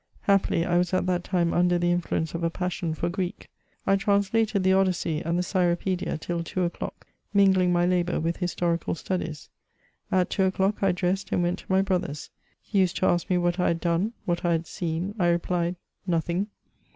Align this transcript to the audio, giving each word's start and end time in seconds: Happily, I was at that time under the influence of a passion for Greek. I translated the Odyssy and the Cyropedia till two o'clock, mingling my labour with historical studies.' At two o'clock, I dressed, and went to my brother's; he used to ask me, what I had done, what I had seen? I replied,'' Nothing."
Happily, 0.21 0.65
I 0.65 0.79
was 0.79 0.95
at 0.95 1.05
that 1.05 1.23
time 1.23 1.53
under 1.53 1.77
the 1.77 1.91
influence 1.91 2.33
of 2.33 2.43
a 2.43 2.49
passion 2.49 2.95
for 2.95 3.07
Greek. 3.07 3.47
I 3.85 3.97
translated 3.97 4.63
the 4.63 4.73
Odyssy 4.73 5.21
and 5.21 5.37
the 5.37 5.43
Cyropedia 5.43 6.17
till 6.19 6.41
two 6.43 6.63
o'clock, 6.63 7.05
mingling 7.35 7.71
my 7.71 7.85
labour 7.85 8.19
with 8.19 8.37
historical 8.37 8.95
studies.' 8.95 9.49
At 10.11 10.31
two 10.31 10.45
o'clock, 10.45 10.81
I 10.81 10.91
dressed, 10.91 11.31
and 11.31 11.43
went 11.43 11.59
to 11.59 11.65
my 11.69 11.83
brother's; 11.83 12.31
he 12.63 12.79
used 12.79 12.97
to 12.97 13.05
ask 13.05 13.29
me, 13.29 13.37
what 13.37 13.59
I 13.59 13.67
had 13.67 13.79
done, 13.79 14.13
what 14.25 14.43
I 14.43 14.53
had 14.53 14.65
seen? 14.65 15.13
I 15.19 15.27
replied,'' 15.27 15.75
Nothing." 16.07 16.47